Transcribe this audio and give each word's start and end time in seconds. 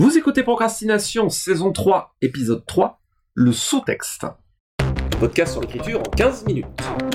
Vous 0.00 0.16
écoutez 0.16 0.42
Procrastination, 0.42 1.28
saison 1.28 1.72
3, 1.72 2.14
épisode 2.22 2.64
3, 2.64 2.98
le 3.34 3.52
sous-texte. 3.52 4.24
Podcast 5.20 5.52
sur 5.52 5.60
l'écriture 5.60 6.00
en 6.00 6.10
15 6.16 6.46
minutes. 6.46 6.64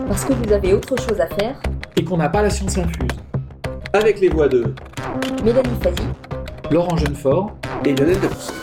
Parce 0.08 0.24
que 0.24 0.34
vous 0.34 0.54
avez 0.54 0.72
autre 0.76 0.96
chose 0.96 1.20
à 1.20 1.26
faire. 1.26 1.60
Et 1.98 2.04
qu'on 2.04 2.18
n'a 2.18 2.30
pas 2.30 2.44
la 2.44 2.52
science 2.52 2.78
infuse. 2.78 3.10
Avec 3.92 4.20
les 4.20 4.30
voix 4.30 4.48
de 4.48 4.72
Mélanie 5.44 5.82
Fazi, 5.82 6.04
Laurent 6.70 6.96
Jeunefort. 6.96 7.58
et 7.86 7.96
Lionel 7.96 8.20
Debrousse. 8.20 8.54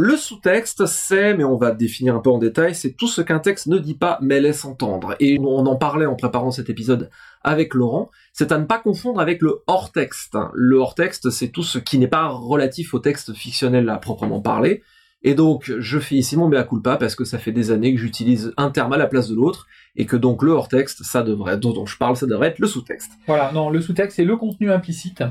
Le 0.00 0.16
sous-texte, 0.16 0.86
c'est, 0.86 1.34
mais 1.34 1.42
on 1.42 1.56
va 1.56 1.72
définir 1.72 2.14
un 2.14 2.20
peu 2.20 2.30
en 2.30 2.38
détail, 2.38 2.72
c'est 2.72 2.92
tout 2.92 3.08
ce 3.08 3.20
qu'un 3.20 3.40
texte 3.40 3.66
ne 3.66 3.78
dit 3.78 3.96
pas 3.96 4.20
mais 4.22 4.40
laisse 4.40 4.64
entendre. 4.64 5.16
Et 5.18 5.40
on 5.40 5.66
en 5.66 5.74
parlait 5.74 6.06
en 6.06 6.14
préparant 6.14 6.52
cet 6.52 6.70
épisode 6.70 7.10
avec 7.42 7.74
Laurent, 7.74 8.08
c'est 8.32 8.52
à 8.52 8.58
ne 8.58 8.64
pas 8.64 8.78
confondre 8.78 9.20
avec 9.20 9.42
le 9.42 9.56
hors-texte. 9.66 10.38
Le 10.54 10.76
hors-texte, 10.76 11.30
c'est 11.30 11.48
tout 11.48 11.64
ce 11.64 11.80
qui 11.80 11.98
n'est 11.98 12.06
pas 12.06 12.28
relatif 12.28 12.94
au 12.94 13.00
texte 13.00 13.34
fictionnel 13.34 13.88
à 13.88 13.96
proprement 13.96 14.40
parler. 14.40 14.84
Et 15.24 15.34
donc, 15.34 15.72
je 15.76 15.98
fais 15.98 16.14
ici 16.14 16.36
mon 16.36 16.46
mea 16.46 16.62
culpa 16.62 16.96
parce 16.96 17.16
que 17.16 17.24
ça 17.24 17.38
fait 17.38 17.50
des 17.50 17.72
années 17.72 17.92
que 17.92 18.00
j'utilise 18.00 18.52
un 18.56 18.70
terme 18.70 18.92
à 18.92 18.98
la 18.98 19.08
place 19.08 19.28
de 19.28 19.34
l'autre, 19.34 19.66
et 19.96 20.06
que 20.06 20.14
donc 20.14 20.44
le 20.44 20.52
hors-texte, 20.52 21.02
ça 21.02 21.24
devrait, 21.24 21.58
dont 21.58 21.86
je 21.86 21.98
parle, 21.98 22.16
ça 22.16 22.26
devrait 22.26 22.50
être 22.50 22.60
le 22.60 22.68
sous-texte. 22.68 23.10
Voilà, 23.26 23.50
non, 23.52 23.68
le 23.68 23.80
sous-texte, 23.80 24.14
c'est 24.14 24.24
le 24.24 24.36
contenu 24.36 24.70
implicite, 24.70 25.24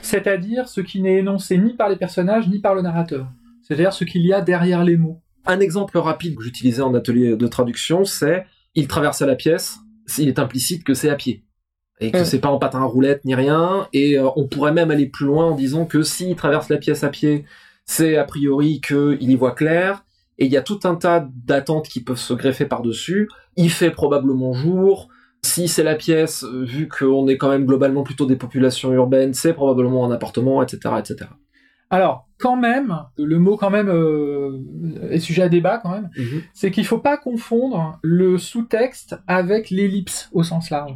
c'est-à-dire 0.00 0.66
ce 0.66 0.80
qui 0.80 1.02
n'est 1.02 1.18
énoncé 1.18 1.58
ni 1.58 1.74
par 1.74 1.90
les 1.90 1.96
personnages 1.96 2.48
ni 2.48 2.58
par 2.58 2.74
le 2.74 2.80
narrateur. 2.80 3.26
C'est-à-dire 3.66 3.92
ce 3.92 4.04
qu'il 4.04 4.24
y 4.26 4.32
a 4.32 4.40
derrière 4.40 4.84
les 4.84 4.96
mots. 4.96 5.20
Un 5.46 5.60
exemple 5.60 5.98
rapide 5.98 6.36
que 6.36 6.42
j'utilisais 6.42 6.82
en 6.82 6.94
atelier 6.94 7.36
de 7.36 7.46
traduction, 7.46 8.04
c'est 8.04 8.46
il 8.74 8.88
traversait 8.88 9.26
la 9.26 9.36
pièce, 9.36 9.78
il 10.18 10.28
est 10.28 10.38
implicite 10.38 10.84
que 10.84 10.94
c'est 10.94 11.10
à 11.10 11.16
pied. 11.16 11.44
Et 12.00 12.10
que 12.10 12.18
Mm. 12.18 12.24
c'est 12.24 12.40
pas 12.40 12.48
en 12.48 12.58
patin 12.58 12.80
à 12.80 12.84
roulette 12.84 13.24
ni 13.24 13.34
rien, 13.34 13.88
et 13.92 14.18
euh, 14.18 14.28
on 14.36 14.48
pourrait 14.48 14.72
même 14.72 14.90
aller 14.90 15.06
plus 15.06 15.26
loin 15.26 15.46
en 15.46 15.54
disant 15.54 15.86
que 15.86 16.02
s'il 16.02 16.34
traverse 16.34 16.68
la 16.68 16.76
pièce 16.76 17.04
à 17.04 17.08
pied, 17.08 17.44
c'est 17.86 18.16
a 18.16 18.24
priori 18.24 18.80
qu'il 18.80 19.30
y 19.30 19.36
voit 19.36 19.52
clair, 19.52 20.04
et 20.38 20.46
il 20.46 20.52
y 20.52 20.56
a 20.56 20.62
tout 20.62 20.80
un 20.84 20.96
tas 20.96 21.28
d'attentes 21.44 21.88
qui 21.88 22.02
peuvent 22.02 22.18
se 22.18 22.34
greffer 22.34 22.66
par-dessus. 22.66 23.28
Il 23.56 23.70
fait 23.70 23.90
probablement 23.92 24.52
jour. 24.52 25.08
Si 25.42 25.68
c'est 25.68 25.84
la 25.84 25.94
pièce, 25.94 26.42
euh, 26.42 26.64
vu 26.64 26.88
qu'on 26.88 27.28
est 27.28 27.36
quand 27.36 27.50
même 27.50 27.66
globalement 27.66 28.02
plutôt 28.02 28.26
des 28.26 28.36
populations 28.36 28.92
urbaines, 28.92 29.34
c'est 29.34 29.52
probablement 29.52 30.04
un 30.04 30.10
appartement, 30.10 30.62
etc., 30.62 30.94
etc. 30.98 31.30
Alors, 31.90 32.23
quand 32.38 32.56
même, 32.56 32.96
le 33.16 33.38
mot 33.38 33.56
quand 33.56 33.70
même 33.70 33.88
euh, 33.88 34.58
est 35.10 35.20
sujet 35.20 35.42
à 35.42 35.48
débat 35.48 35.78
quand 35.78 35.90
même, 35.90 36.10
c'est 36.52 36.70
qu'il 36.70 36.84
faut 36.84 36.98
pas 36.98 37.16
confondre 37.16 37.98
le 38.02 38.38
sous-texte 38.38 39.16
avec 39.26 39.70
l'ellipse 39.70 40.28
au 40.32 40.42
sens 40.42 40.70
large. 40.70 40.94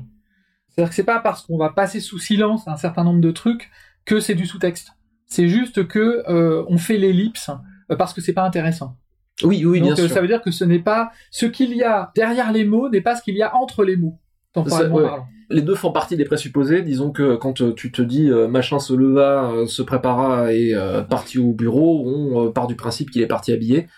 C'est-à-dire 0.68 0.90
que 0.90 0.94
c'est 0.94 1.04
pas 1.04 1.20
parce 1.20 1.42
qu'on 1.42 1.58
va 1.58 1.70
passer 1.70 2.00
sous 2.00 2.18
silence 2.18 2.66
un 2.68 2.76
certain 2.76 3.04
nombre 3.04 3.20
de 3.20 3.30
trucs 3.30 3.70
que 4.04 4.20
c'est 4.20 4.34
du 4.34 4.46
sous-texte. 4.46 4.92
C'est 5.26 5.48
juste 5.48 5.86
que 5.86 6.22
euh, 6.28 6.64
on 6.68 6.78
fait 6.78 6.96
l'ellipse 6.96 7.50
euh, 7.90 7.96
parce 7.96 8.14
que 8.14 8.20
c'est 8.20 8.32
pas 8.32 8.44
intéressant. 8.44 8.96
Oui, 9.42 9.64
oui, 9.64 9.78
Donc 9.80 9.94
bien 9.94 9.96
sûr. 9.96 10.10
ça 10.14 10.20
veut 10.20 10.26
dire 10.26 10.42
que 10.42 10.50
ce 10.50 10.64
n'est 10.64 10.78
pas 10.80 11.12
ce 11.30 11.46
qu'il 11.46 11.72
y 11.74 11.82
a 11.82 12.10
derrière 12.16 12.52
les 12.52 12.64
mots 12.64 12.88
n'est 12.88 13.00
pas 13.00 13.14
ce 13.14 13.22
qu'il 13.22 13.36
y 13.36 13.42
a 13.42 13.54
entre 13.54 13.84
les 13.84 13.96
mots, 13.96 14.18
Ça, 14.54 14.88
ouais. 14.88 15.02
parlant. 15.02 15.26
les 15.50 15.62
deux 15.62 15.74
font 15.74 15.92
partie 15.92 16.16
des 16.16 16.24
présupposés. 16.24 16.82
Disons 16.82 17.10
que 17.10 17.36
quand 17.36 17.60
euh, 17.60 17.72
tu 17.74 17.92
te 17.92 18.02
dis 18.02 18.30
euh, 18.30 18.48
machin 18.48 18.78
se 18.78 18.92
leva, 18.92 19.50
euh, 19.50 19.66
se 19.66 19.82
prépara 19.82 20.52
et 20.52 20.74
euh, 20.74 21.02
parti 21.02 21.38
au 21.38 21.52
bureau, 21.52 22.04
on 22.06 22.50
part 22.52 22.66
du 22.66 22.76
principe 22.76 23.10
qu'il 23.10 23.22
est 23.22 23.26
parti 23.26 23.52
habillé. 23.52 23.88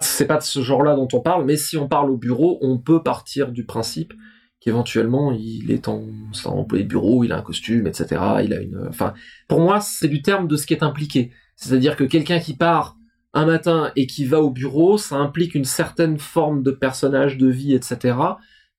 C'est 0.00 0.26
pas 0.26 0.36
de 0.36 0.42
ce 0.42 0.62
genre-là 0.62 0.94
dont 0.94 1.08
on 1.12 1.20
parle, 1.20 1.44
mais 1.44 1.56
si 1.56 1.76
on 1.76 1.88
parle 1.88 2.10
au 2.10 2.16
bureau, 2.16 2.58
on 2.62 2.78
peut 2.78 3.02
partir 3.02 3.50
du 3.50 3.64
principe 3.64 4.12
qu'éventuellement 4.60 5.32
il 5.32 5.70
est 5.70 5.88
en, 5.88 6.04
un 6.44 6.48
employé 6.48 6.84
de 6.84 6.88
bureau, 6.88 7.24
il 7.24 7.32
a 7.32 7.38
un 7.38 7.42
costume, 7.42 7.86
etc. 7.86 8.20
Il 8.44 8.52
a 8.52 8.60
une, 8.60 8.86
enfin, 8.88 9.14
pour 9.48 9.60
moi, 9.60 9.80
c'est 9.80 10.08
du 10.08 10.22
terme 10.22 10.46
de 10.46 10.56
ce 10.56 10.66
qui 10.66 10.74
est 10.74 10.82
impliqué. 10.82 11.32
C'est-à-dire 11.56 11.96
que 11.96 12.04
quelqu'un 12.04 12.38
qui 12.38 12.54
part 12.54 12.96
un 13.34 13.46
matin 13.46 13.92
et 13.96 14.06
qui 14.06 14.24
va 14.24 14.40
au 14.40 14.50
bureau, 14.50 14.98
ça 14.98 15.16
implique 15.16 15.54
une 15.54 15.64
certaine 15.64 16.18
forme 16.18 16.62
de 16.62 16.70
personnage, 16.70 17.36
de 17.36 17.48
vie, 17.48 17.74
etc. 17.74 18.16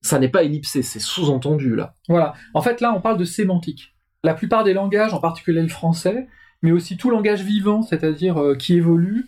Ça 0.01 0.19
n'est 0.19 0.29
pas 0.29 0.43
ellipsé, 0.43 0.81
c'est 0.81 0.99
sous-entendu 0.99 1.75
là. 1.75 1.95
Voilà. 2.07 2.33
En 2.53 2.61
fait, 2.61 2.79
là, 2.81 2.93
on 2.95 3.01
parle 3.01 3.17
de 3.17 3.25
sémantique. 3.25 3.95
La 4.23 4.33
plupart 4.33 4.63
des 4.63 4.73
langages, 4.73 5.13
en 5.13 5.19
particulier 5.19 5.61
le 5.61 5.67
français, 5.67 6.27
mais 6.61 6.71
aussi 6.71 6.97
tout 6.97 7.09
langage 7.09 7.43
vivant, 7.43 7.81
c'est-à-dire 7.81 8.41
euh, 8.41 8.55
qui 8.55 8.75
évolue, 8.75 9.27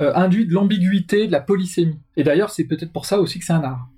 euh, 0.00 0.12
induit 0.14 0.46
de 0.46 0.52
l'ambiguïté, 0.52 1.26
de 1.26 1.32
la 1.32 1.40
polysémie. 1.40 2.00
Et 2.16 2.24
d'ailleurs, 2.24 2.50
c'est 2.50 2.64
peut-être 2.64 2.92
pour 2.92 3.06
ça 3.06 3.20
aussi 3.20 3.38
que 3.38 3.44
c'est 3.44 3.52
un 3.52 3.62
art. 3.62 3.88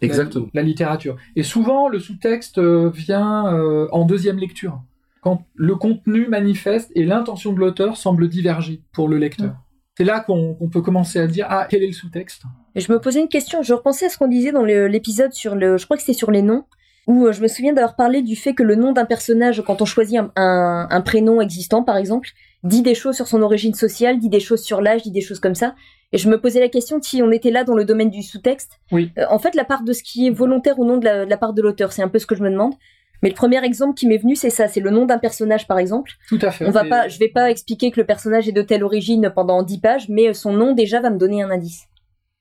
Exactement. 0.00 0.48
La, 0.54 0.62
la 0.62 0.66
littérature. 0.66 1.16
Et 1.36 1.42
souvent, 1.42 1.88
le 1.88 1.98
sous-texte 1.98 2.58
euh, 2.58 2.90
vient 2.90 3.46
euh, 3.54 3.88
en 3.92 4.04
deuxième 4.04 4.38
lecture, 4.38 4.82
quand 5.20 5.46
le 5.54 5.76
contenu 5.76 6.26
manifeste 6.26 6.90
et 6.96 7.04
l'intention 7.04 7.52
de 7.52 7.60
l'auteur 7.60 7.96
semble 7.96 8.28
diverger 8.28 8.82
pour 8.92 9.08
le 9.08 9.18
lecteur. 9.18 9.54
C'est 9.98 10.04
là 10.04 10.20
qu'on 10.20 10.56
peut 10.72 10.80
commencer 10.82 11.18
à 11.18 11.26
dire 11.26 11.46
ah 11.50 11.66
quel 11.68 11.82
est 11.82 11.86
le 11.88 11.92
sous-texte? 11.92 12.42
Et 12.74 12.80
je 12.80 12.90
me 12.90 12.98
posais 12.98 13.20
une 13.20 13.28
question, 13.28 13.62
je 13.62 13.74
repensais 13.74 14.06
à 14.06 14.08
ce 14.08 14.16
qu'on 14.16 14.28
disait 14.28 14.52
dans 14.52 14.64
l'épisode 14.64 15.32
sur 15.32 15.54
le, 15.54 15.76
je 15.76 15.84
crois 15.84 15.96
que 15.98 16.02
c'était 16.02 16.16
sur 16.18 16.30
les 16.30 16.40
noms, 16.42 16.64
où 17.06 17.26
euh, 17.26 17.32
je 17.32 17.42
me 17.42 17.48
souviens 17.48 17.72
d'avoir 17.74 17.94
parlé 17.96 18.22
du 18.22 18.34
fait 18.36 18.54
que 18.54 18.62
le 18.62 18.74
nom 18.74 18.92
d'un 18.92 19.04
personnage, 19.04 19.62
quand 19.66 19.82
on 19.82 19.84
choisit 19.84 20.18
un, 20.18 20.32
un- 20.36 20.86
un 20.90 21.00
prénom 21.02 21.40
existant 21.42 21.82
par 21.82 21.96
exemple, 21.98 22.30
dit 22.64 22.80
des 22.80 22.94
choses 22.94 23.16
sur 23.16 23.26
son 23.28 23.42
origine 23.42 23.74
sociale, 23.74 24.18
dit 24.18 24.30
des 24.30 24.40
choses 24.40 24.62
sur 24.62 24.80
l'âge, 24.80 25.02
dit 25.02 25.10
des 25.10 25.20
choses 25.20 25.40
comme 25.40 25.54
ça. 25.56 25.74
Et 26.12 26.18
je 26.18 26.28
me 26.30 26.40
posais 26.40 26.60
la 26.60 26.68
question 26.68 27.00
si 27.02 27.22
on 27.22 27.30
était 27.32 27.50
là 27.50 27.64
dans 27.64 27.74
le 27.74 27.84
domaine 27.84 28.10
du 28.10 28.22
sous-texte. 28.22 28.78
Oui. 28.92 29.10
Euh, 29.18 29.24
en 29.30 29.38
fait, 29.38 29.54
la 29.54 29.64
part 29.64 29.82
de 29.82 29.92
ce 29.92 30.02
qui 30.02 30.26
est 30.26 30.30
volontaire 30.30 30.78
ou 30.78 30.84
non 30.84 30.96
de 30.98 31.04
la, 31.04 31.24
de 31.24 31.30
la 31.30 31.36
part 31.38 31.52
de 31.54 31.60
l'auteur, 31.62 31.92
c'est 31.92 32.02
un 32.02 32.08
peu 32.08 32.18
ce 32.18 32.26
que 32.26 32.34
je 32.34 32.42
me 32.42 32.50
demande. 32.50 32.74
Mais 33.22 33.28
le 33.28 33.34
premier 33.34 33.64
exemple 33.64 33.94
qui 33.94 34.06
m'est 34.06 34.18
venu, 34.18 34.34
c'est 34.34 34.50
ça, 34.50 34.68
c'est 34.68 34.80
le 34.80 34.90
nom 34.90 35.06
d'un 35.06 35.18
personnage 35.18 35.66
par 35.68 35.78
exemple. 35.78 36.12
Tout 36.28 36.38
à 36.42 36.50
fait. 36.50 36.66
On 36.66 36.70
va 36.70 36.84
pas, 36.84 37.08
je 37.08 37.18
vais 37.18 37.28
pas 37.28 37.50
expliquer 37.50 37.90
que 37.90 38.00
le 38.00 38.06
personnage 38.06 38.48
est 38.48 38.52
de 38.52 38.62
telle 38.62 38.82
origine 38.82 39.30
pendant 39.34 39.62
10 39.62 39.80
pages, 39.80 40.08
mais 40.08 40.34
son 40.34 40.52
nom 40.52 40.74
déjà 40.74 41.00
va 41.00 41.10
me 41.10 41.18
donner 41.18 41.42
un 41.42 41.50
indice. 41.50 41.84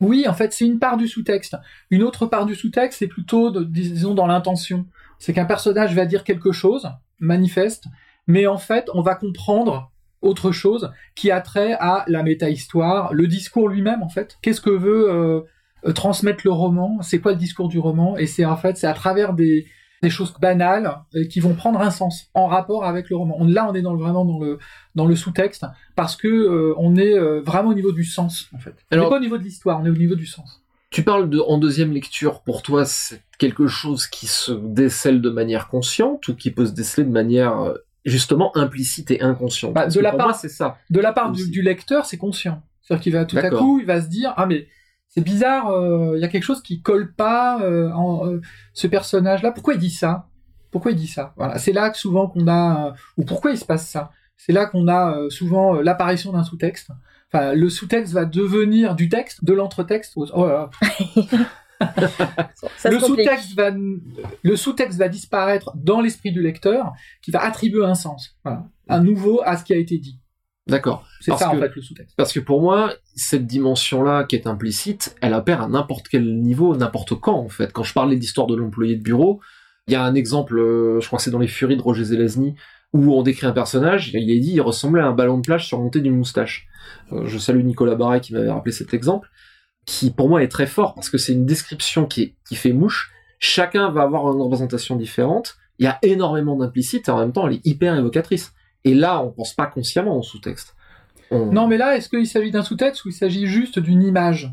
Oui, 0.02 0.28
en 0.28 0.34
fait, 0.34 0.52
c'est 0.52 0.66
une 0.66 0.80
part 0.80 0.98
du 0.98 1.08
sous-texte. 1.08 1.56
Une 1.92 2.02
autre 2.02 2.26
part 2.26 2.48
du 2.48 2.56
sous-texte, 2.56 2.98
c'est 3.00 3.08
plutôt, 3.08 3.52
de- 3.52 3.64
disons, 3.64 4.16
dans 4.16 4.26
l'intention. 4.26 4.88
C'est 5.20 5.32
qu'un 5.32 5.46
personnage 5.46 5.94
va 5.94 6.08
dire 6.08 6.24
quelque 6.24 6.52
chose, 6.52 6.90
manifeste, 7.20 7.86
mais 8.26 8.48
en 8.48 8.58
fait, 8.58 8.88
on 8.96 9.04
va 9.04 9.14
comprendre 9.14 9.92
autre 10.22 10.52
chose 10.52 10.92
qui 11.16 11.30
a 11.30 11.42
trait 11.42 11.74
à 11.80 12.04
la 12.08 12.24
méta-histoire, 12.24 13.14
le 13.14 13.28
discours 13.28 13.70
lui-même, 13.70 14.02
en 14.02 14.10
fait. 14.10 14.38
Qu'est-ce 14.42 14.62
que 14.62 14.72
veut 14.72 15.12
euh, 15.12 15.42
euh, 15.86 15.94
transmettre 15.94 16.42
le 16.46 16.52
roman? 16.52 17.00
C'est 17.04 17.20
quoi 17.20 17.34
le 17.34 17.38
discours 17.38 17.70
du 17.70 17.78
roman? 17.78 18.18
Et 18.18 18.26
c'est 18.26 18.46
en 18.46 18.58
fait, 18.58 18.78
c'est 18.78 18.88
à 18.88 18.94
travers 18.94 19.34
des, 19.34 19.68
des 20.02 20.10
choses 20.10 20.34
banales 20.40 20.98
qui 21.30 21.40
vont 21.40 21.54
prendre 21.54 21.80
un 21.80 21.92
sens 21.92 22.30
en 22.34 22.48
rapport 22.48 22.86
avec 22.86 23.10
le 23.10 23.16
roman. 23.18 23.36
On- 23.40 23.46
là, 23.48 23.68
on 23.70 23.74
est 23.76 23.82
dans 23.82 23.94
le, 23.94 24.00
vraiment 24.00 24.26
dans 24.26 24.40
le, 24.40 24.58
dans 24.96 25.06
le 25.06 25.16
sous-texte 25.16 25.66
parce 25.96 26.16
que 26.16 26.28
euh, 26.28 26.74
on 26.78 26.96
est 26.96 27.14
euh, 27.14 27.42
vraiment 27.42 27.70
au 27.70 27.74
niveau 27.74 27.92
du 27.92 28.04
sens, 28.04 28.48
en 28.56 28.58
fait. 28.58 28.74
Alors- 28.90 29.06
on 29.06 29.08
n'est 29.08 29.12
pas 29.12 29.18
au 29.18 29.24
niveau 29.24 29.38
de 29.38 29.44
l'histoire, 29.44 29.80
on 29.80 29.86
est 29.86 29.90
au 29.90 29.96
niveau 29.96 30.16
du 30.16 30.26
sens. 30.26 30.64
Tu 30.90 31.04
parles 31.04 31.30
de 31.30 31.40
en 31.40 31.58
deuxième 31.58 31.94
lecture. 31.94 32.42
Pour 32.42 32.64
toi, 32.64 32.84
c'est 32.84 33.22
quelque 33.38 33.68
chose 33.68 34.08
qui 34.08 34.28
se 34.28 34.52
décèle 34.52 35.22
de 35.22 35.30
manière 35.30 35.68
consciente 35.70 36.28
ou 36.28 36.36
qui 36.36 36.52
peut 36.52 36.66
se 36.66 36.74
déceler 36.74 37.06
de 37.06 37.12
manière 37.12 37.62
euh, 37.62 37.76
justement 38.04 38.56
implicite 38.58 39.10
et 39.12 39.22
inconsciente? 39.22 39.74
Bah, 39.74 39.88
de 39.88 40.00
la 40.02 40.12
part- 40.12 40.28
moi, 40.28 40.34
c'est 40.34 40.50
ça. 40.50 40.78
De 40.90 41.00
la 41.00 41.14
part 41.14 41.32
du, 41.32 41.62
lecteur, 41.62 42.06
c'est 42.06 42.18
conscient. 42.18 42.62
C'est-à-dire 42.82 43.04
qu'il 43.04 43.14
va 43.14 43.26
tout 43.26 43.38
à 43.38 43.50
coup, 43.50 43.80
il 43.80 43.86
va 43.86 44.02
se 44.02 44.08
dire 44.08 44.34
ah 44.36 44.48
mais 44.48 44.68
c'est 45.14 45.22
bizarre, 45.22 45.70
euh, 45.70 46.14
il 46.16 46.22
y 46.22 46.24
a 46.24 46.28
quelque 46.30 46.44
chose 46.44 46.64
qui 46.64 46.82
colle 46.82 47.14
pas 47.14 47.62
euh, 47.62 47.92
en 47.92 48.26
euh, 48.28 48.42
ce 48.74 48.88
personnage-là. 48.88 49.52
Pourquoi 49.52 49.76
il 49.76 49.80
dit 49.80 49.90
ça? 49.92 50.28
Pourquoi 50.72 50.92
il 50.92 50.98
dit 50.98 51.08
ça? 51.08 51.34
Voilà, 51.38 51.60
c'est 51.60 51.74
là 51.74 51.90
que 51.90 51.98
souvent 51.98 52.28
qu'on 52.28 52.48
a 52.48 52.88
euh, 52.88 52.92
ou 53.18 53.26
pourquoi 53.26 53.52
il 53.52 53.58
se 53.58 53.66
passe 53.66 53.88
ça? 53.88 54.12
C'est 54.38 54.54
là 54.54 54.66
qu'on 54.66 54.88
a 54.88 55.16
euh, 55.18 55.30
souvent 55.30 55.76
euh, 55.76 55.82
l'apparition 55.84 56.32
d'un 56.32 56.44
sous-texte. 56.44 56.90
Enfin, 57.34 57.54
le 57.54 57.70
sous-texte 57.70 58.14
va 58.14 58.26
devenir 58.26 58.96
du 58.96 59.08
texte, 59.10 59.44
de 59.46 59.54
l'entretexte. 59.54 60.14
au- 60.16 60.28
Oh 60.34 60.46
là 60.48 60.70
là. 61.80 61.90
Le 62.86 63.00
sous-texte 63.08 63.54
va, 63.56 63.72
le 63.72 64.56
sous-texte 64.56 64.98
va 65.00 65.10
disparaître 65.10 65.72
dans 65.76 66.00
l'esprit 66.00 66.32
du 66.32 66.42
lecteur, 66.42 66.94
qui 67.22 67.32
va 67.32 67.44
attribuer 67.44 67.84
un 67.86 67.96
sens, 67.96 68.38
voilà, 68.46 68.66
un 68.88 69.02
nouveau 69.02 69.42
à 69.44 69.58
ce 69.58 69.64
qui 69.64 69.74
a 69.74 69.78
été 69.78 69.98
dit. 69.98 70.20
D'accord. 70.68 71.06
C'est 71.20 71.36
ça 71.36 71.50
en 71.50 71.60
fait 71.60 71.76
le 71.76 71.82
sous-texte. 71.82 72.16
Parce 72.16 72.32
que 72.34 72.40
pour 72.40 72.62
moi, 72.62 72.94
cette 73.16 73.48
dimension-là 73.48 74.26
qui 74.26 74.36
est 74.36 74.48
implicite, 74.48 75.16
elle 75.22 75.34
opère 75.34 75.62
à 75.62 75.68
n'importe 75.68 76.08
quel 76.08 76.40
niveau, 76.40 76.76
n'importe 76.76 77.16
quand 77.16 77.38
en 77.38 77.50
fait. 77.50 77.74
Quand 77.74 77.84
je 77.84 77.94
parlais 77.94 78.16
d'histoire 78.16 78.48
de 78.48 78.56
l'employé 78.56 78.96
de 78.96 79.02
bureau, 79.02 79.42
il 79.88 79.94
y 79.94 79.96
a 79.96 80.04
un 80.04 80.14
exemple, 80.14 80.58
euh, 80.60 81.02
je 81.02 81.08
crois 81.08 81.18
que 81.18 81.24
c'est 81.24 81.32
dans 81.32 81.40
Les 81.40 81.48
Furies 81.48 81.78
de 81.78 81.82
Roger 81.82 82.06
Zelazny, 82.06 82.56
où 82.94 83.14
on 83.14 83.24
décrit 83.24 83.48
un 83.48 83.52
personnage, 83.52 84.10
il 84.14 84.32
est 84.32 84.40
dit 84.40 84.54
il 84.54 84.62
ressemblait 84.62 85.02
à 85.02 85.08
un 85.08 85.14
ballon 85.14 85.38
de 85.38 85.42
plage 85.42 85.68
surmonté 85.68 86.02
d'une 86.02 86.16
moustache. 86.16 86.68
Euh, 87.12 87.26
je 87.26 87.38
salue 87.38 87.64
Nicolas 87.64 87.96
Barret 87.96 88.22
qui 88.22 88.34
m'avait 88.34 88.52
rappelé 88.52 88.72
cet 88.72 88.94
exemple, 88.94 89.30
qui 89.86 90.12
pour 90.12 90.30
moi 90.30 90.44
est 90.44 90.50
très 90.50 90.68
fort 90.68 90.94
parce 90.94 91.10
que 91.10 91.18
c'est 91.18 91.34
une 91.34 91.46
description 91.46 92.06
qui, 92.06 92.22
est, 92.22 92.36
qui 92.48 92.56
fait 92.56 92.74
mouche. 92.74 93.12
Chacun 93.40 93.90
va 93.90 94.04
avoir 94.04 94.32
une 94.32 94.42
représentation 94.42 94.96
différente. 94.96 95.56
Il 95.80 95.86
y 95.86 95.88
a 95.88 95.98
énormément 96.04 96.56
d'implicites 96.56 97.08
et 97.08 97.12
en 97.12 97.20
même 97.20 97.32
temps 97.32 97.48
elle 97.48 97.56
est 97.56 97.66
hyper 97.66 97.96
évocatrice. 97.96 98.54
Et 98.84 98.94
là, 98.94 99.24
on 99.24 99.32
pense 99.32 99.54
pas 99.54 99.68
consciemment 99.68 100.18
au 100.18 100.24
sous-texte. 100.24 100.76
On- 101.30 101.48
Non, 101.52 101.68
mais 101.68 101.78
là, 101.78 101.96
est-ce 101.96 102.10
qu'il 102.10 102.28
s'agit 102.28 102.52
d'un 102.52 102.64
sous-texte 102.64 103.06
ou 103.06 103.10
il 103.10 103.14
s'agit 103.14 103.46
juste 103.48 103.80
d'une 103.80 104.04
image? 104.04 104.52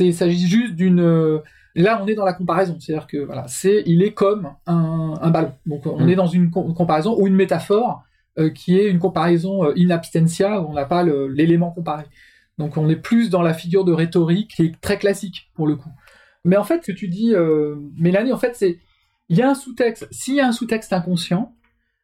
Il 0.00 0.14
s'agit 0.14 0.46
juste 0.48 0.74
d'une. 0.74 1.00
euh, 1.00 1.38
Là, 1.78 2.00
on 2.02 2.06
est 2.06 2.14
dans 2.14 2.24
la 2.24 2.32
comparaison, 2.32 2.78
c'est-à-dire 2.80 3.06
que 3.06 3.18
voilà, 3.18 3.44
c'est, 3.48 3.82
il 3.84 4.02
est 4.02 4.14
comme 4.14 4.48
un, 4.66 5.12
un 5.20 5.30
ballon. 5.30 5.52
Donc, 5.66 5.84
on 5.84 6.06
Mm. 6.06 6.08
est 6.08 6.14
dans 6.14 6.26
une 6.26 6.50
com- 6.50 6.72
comparaison 6.72 7.14
ou 7.20 7.26
une 7.26 7.34
métaphore 7.34 8.02
euh, 8.38 8.48
qui 8.48 8.78
est 8.78 8.88
une 8.88 8.98
comparaison 8.98 9.62
euh, 9.64 9.74
in 9.76 9.90
absentia, 9.90 10.60
où 10.62 10.70
on 10.70 10.72
n'a 10.72 10.86
pas 10.86 11.02
l'élément 11.04 11.70
comparé. 11.70 12.04
Donc 12.58 12.78
on 12.78 12.88
est 12.88 12.96
plus 12.96 13.28
dans 13.28 13.42
la 13.42 13.52
figure 13.52 13.84
de 13.84 13.92
rhétorique 13.92 14.52
qui 14.56 14.62
est 14.62 14.80
très 14.80 14.98
classique 14.98 15.50
pour 15.54 15.66
le 15.66 15.76
coup. 15.76 15.90
Mais 16.46 16.56
en 16.56 16.64
fait, 16.64 16.82
ce 16.82 16.92
que 16.92 16.96
tu 16.96 17.08
dis, 17.08 17.34
euh, 17.34 17.76
Mélanie, 17.98 18.32
en 18.32 18.38
fait, 18.38 18.56
c'est 18.56 18.78
il 19.28 19.36
y 19.36 19.42
a 19.42 19.50
un 19.50 19.54
sous-texte. 19.54 20.08
S'il 20.10 20.34
y 20.36 20.40
a 20.40 20.46
un 20.46 20.52
sous-texte 20.52 20.94
inconscient, 20.94 21.54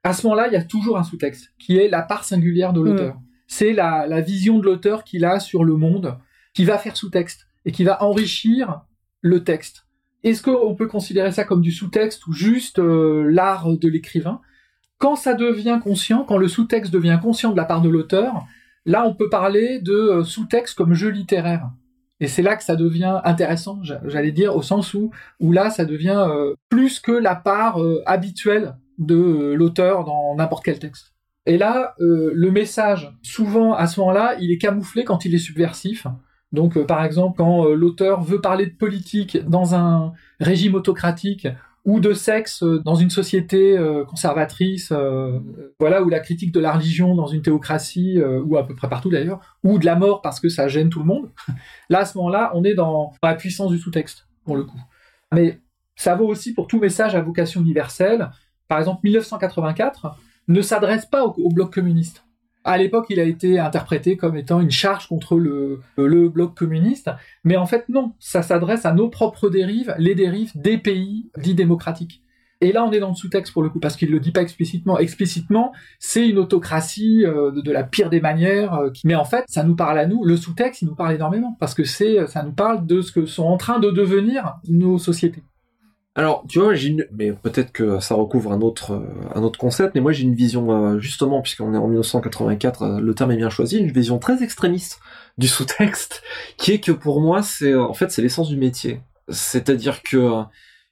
à 0.04 0.12
ce 0.12 0.26
moment-là, 0.26 0.48
il 0.48 0.52
y 0.52 0.56
a 0.56 0.64
toujours 0.64 0.98
un 0.98 1.04
sous-texte 1.04 1.52
qui 1.58 1.76
est 1.76 1.88
la 1.88 2.02
part 2.02 2.24
singulière 2.24 2.72
de 2.72 2.80
l'auteur. 2.80 3.14
Mm. 3.14 3.22
C'est 3.46 3.72
la, 3.72 4.06
la, 4.06 4.20
vision 4.20 4.58
de 4.58 4.64
l'auteur 4.64 5.04
qu'il 5.04 5.24
a 5.24 5.38
sur 5.38 5.62
le 5.64 5.76
monde, 5.76 6.16
qui 6.54 6.64
va 6.64 6.78
faire 6.78 6.96
sous-texte 6.96 7.46
et 7.64 7.72
qui 7.72 7.84
va 7.84 8.02
enrichir 8.02 8.82
le 9.20 9.44
texte. 9.44 9.86
Est-ce 10.24 10.42
qu'on 10.42 10.74
peut 10.74 10.86
considérer 10.86 11.32
ça 11.32 11.44
comme 11.44 11.62
du 11.62 11.72
sous-texte 11.72 12.26
ou 12.26 12.32
juste 12.32 12.78
euh, 12.78 13.28
l'art 13.30 13.68
de 13.68 13.88
l'écrivain? 13.88 14.40
Quand 14.98 15.16
ça 15.16 15.34
devient 15.34 15.80
conscient, 15.82 16.24
quand 16.24 16.36
le 16.36 16.48
sous-texte 16.48 16.92
devient 16.92 17.18
conscient 17.20 17.50
de 17.50 17.56
la 17.56 17.64
part 17.64 17.82
de 17.82 17.88
l'auteur, 17.88 18.44
là 18.86 19.04
on 19.06 19.14
peut 19.14 19.28
parler 19.28 19.80
de 19.80 19.92
euh, 19.92 20.24
sous-texte 20.24 20.76
comme 20.76 20.94
jeu 20.94 21.08
littéraire. 21.08 21.70
Et 22.20 22.28
c'est 22.28 22.42
là 22.42 22.54
que 22.54 22.62
ça 22.62 22.76
devient 22.76 23.20
intéressant, 23.24 23.80
j'allais 23.82 24.30
dire, 24.30 24.54
au 24.54 24.62
sens 24.62 24.94
où, 24.94 25.10
où 25.40 25.50
là 25.50 25.70
ça 25.70 25.84
devient 25.84 26.24
euh, 26.28 26.54
plus 26.68 27.00
que 27.00 27.10
la 27.10 27.34
part 27.34 27.78
habituelle 28.06 28.76
de 28.98 29.52
l'auteur 29.54 30.04
dans 30.04 30.34
n'importe 30.34 30.64
quel 30.64 30.78
texte. 30.78 31.14
Et 31.46 31.58
là, 31.58 31.94
le 31.98 32.50
message, 32.50 33.12
souvent 33.22 33.74
à 33.74 33.86
ce 33.86 33.98
moment-là, 34.00 34.36
il 34.40 34.52
est 34.52 34.58
camouflé 34.58 35.04
quand 35.04 35.24
il 35.24 35.34
est 35.34 35.38
subversif. 35.38 36.06
Donc, 36.52 36.76
euh, 36.76 36.84
par 36.84 37.04
exemple, 37.04 37.36
quand 37.38 37.66
euh, 37.66 37.74
l'auteur 37.74 38.22
veut 38.22 38.40
parler 38.40 38.66
de 38.66 38.74
politique 38.74 39.38
dans 39.48 39.74
un 39.74 40.12
régime 40.38 40.74
autocratique 40.74 41.48
ou 41.84 41.98
de 41.98 42.12
sexe 42.12 42.62
euh, 42.62 42.78
dans 42.84 42.94
une 42.94 43.10
société 43.10 43.76
conservatrice, 44.06 44.92
voilà, 45.80 46.02
ou 46.02 46.08
la 46.08 46.20
critique 46.20 46.52
de 46.52 46.60
la 46.60 46.72
religion 46.72 47.14
dans 47.14 47.26
une 47.26 47.42
théocratie, 47.42 48.20
ou 48.44 48.56
à 48.56 48.66
peu 48.66 48.74
près 48.74 48.88
partout 48.88 49.10
d'ailleurs, 49.10 49.40
ou 49.64 49.78
de 49.78 49.86
la 49.86 49.96
mort 49.96 50.20
parce 50.20 50.38
que 50.38 50.48
ça 50.48 50.68
gêne 50.68 50.90
tout 50.90 51.00
le 51.00 51.06
monde. 51.06 51.30
Là, 51.88 52.00
à 52.00 52.04
ce 52.04 52.16
moment-là, 52.18 52.52
on 52.54 52.64
est 52.64 52.74
dans 52.74 53.12
la 53.22 53.34
puissance 53.34 53.70
du 53.70 53.78
sous-texte, 53.78 54.28
pour 54.44 54.56
le 54.56 54.64
coup. 54.64 54.80
Mais 55.32 55.60
ça 55.96 56.14
vaut 56.14 56.26
aussi 56.26 56.52
pour 56.52 56.66
tout 56.66 56.78
message 56.78 57.14
à 57.14 57.20
vocation 57.20 57.60
universelle. 57.62 58.30
Par 58.72 58.78
exemple, 58.78 59.00
1984 59.04 60.16
ne 60.48 60.62
s'adresse 60.62 61.04
pas 61.04 61.26
au 61.26 61.50
bloc 61.50 61.74
communiste. 61.74 62.24
À 62.64 62.78
l'époque, 62.78 63.04
il 63.10 63.20
a 63.20 63.24
été 63.24 63.58
interprété 63.58 64.16
comme 64.16 64.34
étant 64.34 64.60
une 64.60 64.70
charge 64.70 65.08
contre 65.08 65.38
le, 65.38 65.82
bloc 66.30 66.56
communiste, 66.56 67.10
mais 67.44 67.58
en 67.58 67.66
fait 67.66 67.90
non, 67.90 68.14
ça 68.18 68.40
s'adresse 68.42 68.86
à 68.86 68.94
nos 68.94 69.10
propres 69.10 69.50
dérives, 69.50 69.94
les 69.98 70.14
dérives 70.14 70.52
des 70.54 70.78
pays 70.78 71.30
dits 71.36 71.54
démocratiques. 71.54 72.22
Et 72.62 72.72
là, 72.72 72.82
on 72.82 72.92
est 72.92 73.00
dans 73.00 73.10
le 73.10 73.14
sous-texte 73.14 73.52
pour 73.52 73.62
le 73.62 73.68
coup, 73.68 73.78
parce 73.78 73.94
qu'il 73.94 74.08
ne 74.08 74.14
le 74.14 74.20
dit 74.20 74.32
pas 74.32 74.40
explicitement. 74.40 74.98
Explicitement, 74.98 75.74
c'est 75.98 76.26
une 76.26 76.38
autocratie 76.38 77.26
euh, 77.26 77.50
de, 77.50 77.72
la 77.72 77.84
pire 77.84 78.08
des 78.08 78.22
manières. 78.22 78.72
Euh, 78.72 78.90
mais 79.04 79.16
en 79.16 79.26
fait, 79.26 79.44
ça 79.48 79.64
nous 79.64 79.76
parle 79.76 79.98
à 79.98 80.06
nous. 80.06 80.24
Le 80.24 80.38
sous-texte, 80.38 80.80
il 80.80 80.86
nous 80.86 80.94
parle 80.94 81.12
énormément, 81.12 81.58
parce 81.60 81.74
que 81.74 81.84
ça 81.84 82.42
nous 82.42 82.52
parle 82.52 82.86
de 82.86 83.02
ce 83.02 83.12
que 83.12 83.26
sont 83.26 83.44
en 83.44 83.58
train 83.58 83.80
de 83.80 83.90
devenir 83.90 84.54
nos 84.66 84.96
sociétés. 84.96 85.42
Alors, 86.14 86.44
tu 86.46 86.58
vois, 86.58 86.74
j'ai 86.74 86.88
une... 86.88 87.06
mais 87.12 87.32
peut-être 87.32 87.72
que 87.72 87.98
ça 88.00 88.14
recouvre 88.14 88.52
un 88.52 88.60
autre, 88.60 88.92
euh, 88.92 89.06
un 89.34 89.42
autre 89.42 89.58
concept, 89.58 89.94
mais 89.94 90.02
moi 90.02 90.12
j'ai 90.12 90.24
une 90.24 90.34
vision, 90.34 90.70
euh, 90.70 90.98
justement, 90.98 91.40
puisqu'on 91.40 91.72
est 91.72 91.78
en 91.78 91.88
1984, 91.88 92.82
euh, 92.82 93.00
le 93.00 93.14
terme 93.14 93.30
est 93.32 93.36
bien 93.36 93.48
choisi, 93.48 93.78
une 93.78 93.90
vision 93.90 94.18
très 94.18 94.42
extrémiste 94.42 95.00
du 95.38 95.48
sous-texte, 95.48 96.22
qui 96.58 96.72
est 96.72 96.80
que 96.80 96.92
pour 96.92 97.22
moi, 97.22 97.42
c'est, 97.42 97.74
en 97.74 97.94
fait, 97.94 98.10
c'est 98.10 98.20
l'essence 98.20 98.50
du 98.50 98.58
métier. 98.58 99.00
C'est-à-dire 99.30 100.02
que 100.02 100.42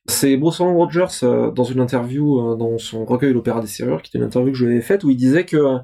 c'est 0.07 0.37
Bruce 0.39 0.61
Rogers, 0.61 1.27
dans 1.55 1.65
une 1.65 1.81
interview, 1.81 2.57
dans 2.57 2.79
son 2.79 3.05
recueil 3.05 3.35
L'Opéra 3.35 3.61
des 3.61 3.67
Serrures, 3.67 4.01
qui 4.03 4.11
était 4.11 4.19
une 4.19 4.25
interview 4.25 4.53
que 4.53 4.59
je 4.59 4.65
lui 4.65 4.75
avais 4.75 4.83
faite, 4.83 5.05
où 5.05 5.11
il 5.11 5.17
disait 5.17 5.45
que 5.45 5.79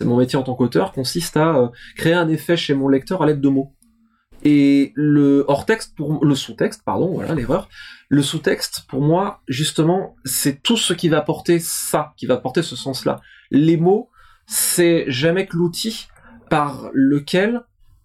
mon 0.00 0.16
métier 0.16 0.38
en 0.38 0.42
tant 0.42 0.54
qu'auteur 0.54 0.92
consiste 0.92 1.36
à 1.36 1.70
créer 1.96 2.14
un 2.14 2.28
effet 2.28 2.56
chez 2.56 2.74
mon 2.74 2.88
lecteur 2.88 3.22
à 3.22 3.26
l'aide 3.26 3.40
de 3.40 3.48
mots. 3.48 3.72
Et 4.44 4.92
le 4.96 5.44
hors-texte, 5.46 5.94
pour 5.96 6.24
le 6.24 6.34
sous-texte, 6.34 6.82
pardon, 6.84 7.12
voilà 7.12 7.34
l'erreur. 7.34 7.68
Le 8.08 8.22
sous-texte, 8.22 8.86
pour 8.88 9.00
moi, 9.00 9.40
justement, 9.46 10.16
c'est 10.24 10.62
tout 10.62 10.76
ce 10.76 10.92
qui 10.92 11.08
va 11.08 11.20
porter 11.20 11.60
ça, 11.60 12.12
qui 12.16 12.26
va 12.26 12.36
porter 12.36 12.62
ce 12.62 12.74
sens-là. 12.74 13.20
Les 13.50 13.76
mots, 13.76 14.10
c'est 14.46 15.04
jamais 15.08 15.46
que 15.46 15.56
l'outil 15.56 16.08
par 16.50 16.90
lequel 16.92 17.62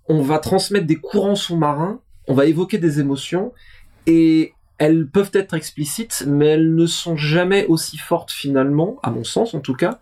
on 0.08 0.22
va 0.22 0.40
transmettre 0.40 0.86
des 0.86 0.96
courants 0.96 1.36
sous-marins, 1.36 2.02
on 2.28 2.34
va 2.34 2.46
évoquer 2.46 2.78
des 2.78 3.00
émotions, 3.00 3.52
et 4.06 4.54
elles 4.78 5.10
peuvent 5.10 5.32
être 5.34 5.56
explicites, 5.56 6.24
mais 6.28 6.48
elles 6.48 6.76
ne 6.76 6.86
sont 6.86 7.18
jamais 7.18 7.66
aussi 7.66 7.98
fortes 7.98 8.32
finalement, 8.32 9.00
à 9.02 9.10
mon 9.10 9.24
sens 9.24 9.54
en 9.54 9.60
tout 9.60 9.74
cas, 9.74 10.00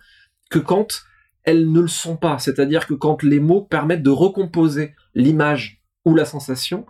que 0.50 0.60
quand 0.60 1.06
elles 1.44 1.72
ne 1.72 1.80
le 1.80 1.88
sont 1.88 2.18
pas. 2.18 2.40
C'est-à-dire 2.40 2.88
que 2.88 2.94
quand 2.94 3.24
les 3.24 3.40
mots 3.40 3.62
permettent 3.62 4.04
de 4.04 4.10
recomposer 4.10 4.94
l'image 5.14 5.82
ou 6.06 6.16
la 6.16 6.26
sensation 6.26 6.86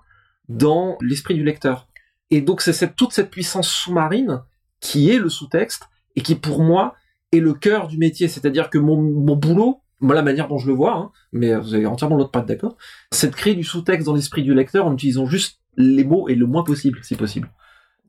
dans 0.50 0.97
l'esprit 1.01 1.33
du 1.33 1.44
lecteur. 1.44 1.88
Et 2.31 2.41
donc 2.41 2.62
c'est 2.62 2.73
cette, 2.73 2.95
toute 2.95 3.13
cette 3.13 3.29
puissance 3.29 3.69
sous-marine 3.69 4.41
qui 4.79 5.09
est 5.09 5.17
le 5.17 5.29
sous-texte 5.29 5.83
et 6.15 6.21
qui 6.21 6.35
pour 6.35 6.62
moi 6.62 6.95
est 7.31 7.39
le 7.39 7.53
cœur 7.53 7.88
du 7.88 7.97
métier. 7.97 8.27
C'est-à-dire 8.27 8.69
que 8.69 8.77
mon, 8.77 9.01
mon 9.01 9.35
boulot, 9.35 9.81
la 10.01 10.21
manière 10.21 10.47
dont 10.47 10.57
je 10.57 10.67
le 10.67 10.73
vois, 10.73 10.95
hein, 10.95 11.12
mais 11.31 11.56
vous 11.56 11.73
avez 11.73 11.85
entièrement 11.85 12.17
l'autre 12.17 12.31
pas 12.31 12.41
d'accord, 12.41 12.77
c'est 13.12 13.29
de 13.29 13.35
créer 13.35 13.56
du 13.56 13.63
sous-texte 13.63 14.06
dans 14.06 14.13
l'esprit 14.13 14.44
du 14.44 14.53
lecteur 14.53 14.85
en 14.85 14.94
utilisant 14.94 15.25
juste 15.25 15.59
les 15.77 16.03
mots 16.03 16.29
et 16.29 16.35
le 16.35 16.45
moins 16.45 16.63
possible, 16.63 17.00
si 17.03 17.15
possible. 17.15 17.50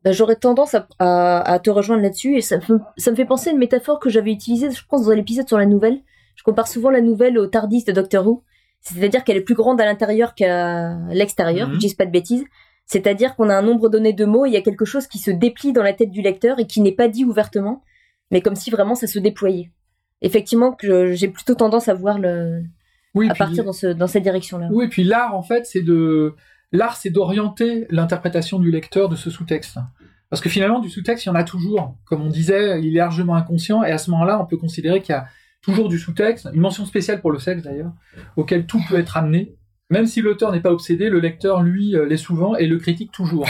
Ben, 0.03 0.13
j'aurais 0.13 0.35
tendance 0.35 0.75
à, 0.75 0.87
à, 0.99 1.59
te 1.59 1.69
rejoindre 1.69 2.03
là-dessus 2.03 2.37
et 2.37 2.41
ça 2.41 2.57
me, 2.57 2.79
ça 2.97 3.11
me 3.11 3.15
fait 3.15 3.25
penser 3.25 3.49
à 3.49 3.53
une 3.53 3.59
métaphore 3.59 3.99
que 3.99 4.09
j'avais 4.09 4.31
utilisée, 4.31 4.71
je 4.71 4.83
pense, 4.87 5.05
dans 5.05 5.11
l'épisode 5.11 5.47
sur 5.47 5.57
la 5.57 5.65
nouvelle. 5.65 6.01
Je 6.35 6.43
compare 6.43 6.67
souvent 6.67 6.91
la 6.91 7.01
nouvelle 7.01 7.37
au 7.37 7.47
Tardis 7.47 7.83
de 7.83 7.91
Doctor 7.91 8.25
Who. 8.25 8.43
C'est-à-dire 8.81 9.23
qu'elle 9.23 9.37
est 9.37 9.41
plus 9.41 9.55
grande 9.55 9.81
à 9.81 9.85
l'intérieur 9.85 10.33
qu'à 10.33 10.97
l'extérieur, 11.09 11.67
mhm. 11.67 11.75
je 11.75 11.79
dis 11.79 11.95
pas 11.95 12.05
de 12.05 12.11
bêtises. 12.11 12.45
C'est-à-dire 12.85 13.35
qu'on 13.35 13.49
a 13.49 13.55
un 13.55 13.61
nombre 13.61 13.89
donné 13.89 14.13
de 14.13 14.23
mots, 14.23 14.45
il 14.45 14.53
y 14.53 14.57
a 14.57 14.61
quelque 14.61 14.85
chose 14.85 15.07
qui 15.07 15.17
se 15.17 15.29
déplie 15.29 15.73
dans 15.73 15.83
la 15.83 15.93
tête 15.93 16.09
du 16.09 16.21
lecteur 16.21 16.57
et 16.59 16.65
qui 16.67 16.79
n'est 16.79 16.93
pas 16.93 17.09
dit 17.09 17.25
ouvertement, 17.25 17.83
mais 18.31 18.41
comme 18.41 18.55
si 18.55 18.69
vraiment 18.69 18.95
ça 18.95 19.07
se 19.07 19.19
déployait. 19.19 19.71
Effectivement, 20.21 20.71
que 20.71 21.11
j'ai 21.11 21.27
plutôt 21.27 21.53
tendance 21.53 21.89
à 21.89 21.93
voir 21.93 22.17
le, 22.17 22.63
à 23.29 23.35
partir 23.35 23.65
dans, 23.65 23.73
ce, 23.73 23.87
dans 23.87 24.07
cette 24.07 24.23
direction-là. 24.23 24.69
Oui, 24.71 24.85
et 24.85 24.87
puis 24.87 25.03
l'art, 25.03 25.35
en 25.35 25.43
fait, 25.43 25.65
c'est 25.65 25.81
de, 25.81 26.33
l'art, 26.71 26.95
c'est 26.95 27.09
d'orienter 27.09 27.87
l'interprétation 27.89 28.57
du 28.57 28.71
lecteur 28.71 29.09
de 29.09 29.15
ce 29.15 29.29
sous-texte. 29.29 29.77
Parce 30.29 30.41
que 30.41 30.49
finalement, 30.49 30.79
du 30.79 30.89
sous-texte, 30.89 31.25
il 31.25 31.29
y 31.29 31.31
en 31.31 31.35
a 31.35 31.43
toujours. 31.43 31.95
Comme 32.05 32.21
on 32.21 32.29
disait, 32.29 32.81
il 32.81 32.95
est 32.95 32.99
largement 32.99 33.35
inconscient, 33.35 33.83
et 33.83 33.91
à 33.91 33.97
ce 33.97 34.11
moment-là, 34.11 34.41
on 34.41 34.45
peut 34.45 34.57
considérer 34.57 35.01
qu'il 35.01 35.13
y 35.13 35.17
a 35.17 35.27
toujours 35.67 35.89
du 35.89 35.99
sous-texte, 35.99 36.47
une 36.53 36.61
mention 36.61 36.85
spéciale 36.85 37.19
pour 37.19 37.29
le 37.29 37.39
sexe 37.39 37.63
d'ailleurs, 37.63 37.91
auquel 38.37 38.65
tout 38.65 38.81
peut 38.87 38.97
être 38.97 39.17
amené. 39.17 39.53
Même 39.89 40.05
si 40.05 40.21
l'auteur 40.21 40.53
n'est 40.53 40.61
pas 40.61 40.71
obsédé, 40.71 41.09
le 41.09 41.19
lecteur, 41.19 41.61
lui, 41.61 41.95
euh, 41.95 42.05
l'est 42.05 42.17
souvent 42.17 42.55
et 42.55 42.67
le 42.67 42.77
critique 42.77 43.11
toujours. 43.11 43.47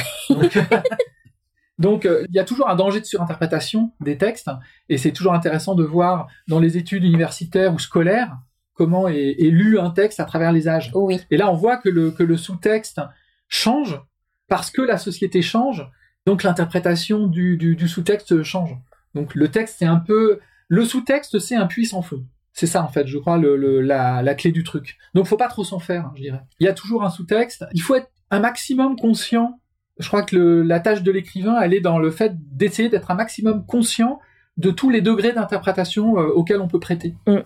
Donc, 1.78 2.06
euh, 2.06 2.26
il 2.28 2.36
y 2.36 2.40
a 2.40 2.44
toujours 2.44 2.70
un 2.70 2.76
danger 2.76 3.00
de 3.00 3.06
surinterprétation 3.06 3.92
des 4.02 4.18
textes, 4.18 4.50
et 4.90 4.98
c'est 4.98 5.12
toujours 5.12 5.34
intéressant 5.34 5.76
de 5.76 5.84
voir 5.84 6.28
dans 6.48 6.60
les 6.60 6.78
études 6.78 7.04
universitaires 7.04 7.74
ou 7.74 7.80
scolaires 7.80 8.36
comment 8.74 9.08
est, 9.08 9.36
lu 9.40 9.80
un 9.80 9.90
texte 9.90 10.20
à 10.20 10.26
travers 10.26 10.52
les 10.52 10.68
âges. 10.68 10.92
oui. 10.94 11.20
Et 11.32 11.38
là, 11.38 11.52
on 11.52 11.56
voit 11.56 11.78
que 11.78 11.90
le, 11.90 12.12
que 12.12 12.22
le 12.22 12.38
sous-texte 12.38 13.02
change 13.48 14.00
parce 14.48 14.70
que 14.70 14.82
la 14.82 14.98
société 14.98 15.42
change, 15.42 15.88
donc 16.28 16.44
l'interprétation 16.44 17.26
du, 17.26 17.58
du, 17.58 17.76
du 17.76 17.88
sous-texte 17.88 18.44
change. 18.44 18.78
Donc 19.16 19.34
le 19.34 19.48
texte, 19.50 19.78
c'est 19.80 19.86
un 19.86 19.98
peu 19.98 20.40
le 20.68 20.86
sous-texte, 20.86 21.40
c'est 21.40 21.56
un 21.56 21.68
puits 21.68 21.86
sans 21.86 22.02
fond. 22.02 22.26
C'est 22.54 22.68
ça, 22.68 22.84
en 22.84 22.88
fait, 22.88 23.08
je 23.08 23.18
crois, 23.18 23.38
la, 23.38 24.36
clé 24.36 24.52
du 24.52 24.64
truc. 24.64 24.98
Donc, 25.14 25.28
faut 25.28 25.38
pas 25.38 25.48
trop 25.48 25.64
s'en 25.64 25.80
faire, 25.80 26.12
je 26.16 26.22
dirais. 26.24 26.42
Il 26.60 26.66
y 26.66 26.68
a 26.68 26.74
toujours 26.74 27.04
un 27.04 27.10
sous-texte. 27.10 27.66
Il 27.74 27.82
faut 27.82 27.96
être 27.96 28.10
un 28.32 28.40
maximum 28.40 28.96
conscient. 28.96 29.60
Je 30.00 30.08
crois 30.08 30.24
que 30.24 30.64
la 30.66 30.80
tâche 30.80 31.04
de 31.04 31.12
l'écrivain, 31.12 31.60
elle 31.62 31.74
est 31.74 31.82
dans 31.82 32.00
le 32.00 32.12
fait 32.12 32.34
d'essayer 32.36 32.90
d'être 32.90 33.12
un 33.12 33.16
maximum 33.16 33.66
conscient 33.66 34.20
de 34.58 34.72
tous 34.72 34.90
les 34.90 35.02
degrés 35.02 35.34
d'interprétation 35.34 36.18
euh, 36.18 36.30
auxquels 36.30 36.60
on 36.60 36.68
peut 36.68 36.80
prêter. 36.80 37.16
Mm. 37.28 37.38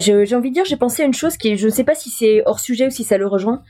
J'ai 0.00 0.36
envie 0.36 0.50
de 0.50 0.54
dire, 0.54 0.64
j'ai 0.64 0.76
pensé 0.76 1.02
à 1.02 1.06
une 1.06 1.14
chose 1.14 1.36
qui, 1.36 1.56
je 1.56 1.66
ne 1.66 1.72
sais 1.72 1.82
pas 1.82 1.94
si 1.94 2.08
c'est 2.10 2.42
hors 2.46 2.60
sujet 2.60 2.86
ou 2.86 2.90
si 2.90 3.02
ça 3.02 3.18
le 3.18 3.26
rejoint. 3.26 3.62